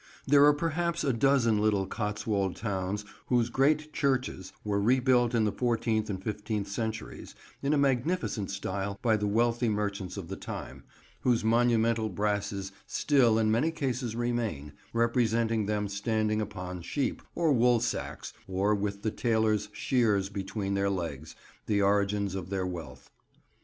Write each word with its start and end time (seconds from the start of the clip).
There 0.25 0.43
are 0.45 0.53
perhaps 0.53 1.03
a 1.03 1.13
dozen 1.13 1.59
little 1.59 1.85
Cotswold 1.85 2.55
towns 2.55 3.05
whose 3.27 3.49
great 3.51 3.93
churches 3.93 4.51
were 4.63 4.81
rebuilt 4.81 5.35
in 5.35 5.43
the 5.43 5.51
fourteenth 5.51 6.09
and 6.09 6.19
fifteenth 6.23 6.67
centuries, 6.67 7.35
in 7.61 7.71
a 7.71 7.77
magnificent 7.77 8.49
style 8.49 8.97
by 9.03 9.15
the 9.15 9.27
wealthy 9.27 9.69
merchants 9.69 10.17
of 10.17 10.27
the 10.27 10.35
time, 10.35 10.83
whose 11.19 11.43
monumental 11.43 12.09
brasses 12.09 12.71
still 12.87 13.37
in 13.37 13.51
many 13.51 13.69
cases 13.69 14.15
remain, 14.15 14.73
representing 14.91 15.67
them 15.67 15.87
standing 15.87 16.41
upon 16.41 16.81
sheep, 16.81 17.21
or 17.35 17.53
woolsacks, 17.53 18.33
or 18.47 18.73
with 18.73 19.03
the 19.03 19.11
tailor's 19.11 19.69
shears 19.71 20.29
between 20.29 20.73
their 20.73 20.89
legs; 20.89 21.35
the 21.67 21.79
origins 21.79 22.33
of 22.33 22.49
their 22.49 22.65
wealth. 22.65 23.11